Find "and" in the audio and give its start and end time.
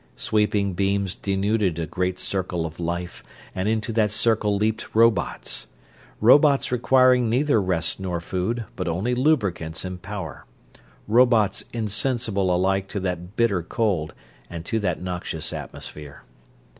3.53-3.69, 9.85-10.01, 14.49-14.65